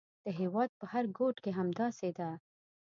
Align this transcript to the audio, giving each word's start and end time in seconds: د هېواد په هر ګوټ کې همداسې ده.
د 0.25 0.27
هېواد 0.39 0.69
په 0.79 0.85
هر 0.91 1.05
ګوټ 1.17 1.35
کې 1.43 1.51
همداسې 1.59 2.09
ده. 2.17 2.29